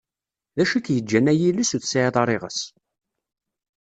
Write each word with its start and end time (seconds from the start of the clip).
D 0.55 0.57
acu 0.63 0.75
i 0.77 0.83
k-yeǧǧan 0.85 1.31
ay 1.31 1.41
iles 1.49 1.71
ur 1.75 1.81
tesεiḍ 1.81 2.15
ara 2.21 2.33
iɣes? 2.35 2.59